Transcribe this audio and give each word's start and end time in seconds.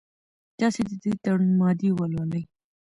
تاسي 0.59 0.81
د 0.87 0.91
دې 1.01 1.13
تړون 1.23 1.51
مادې 1.59 1.89
ولولئ. 1.97 2.43